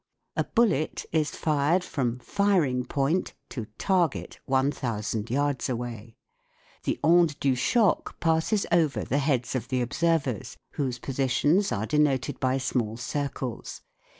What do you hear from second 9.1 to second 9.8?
heads of (he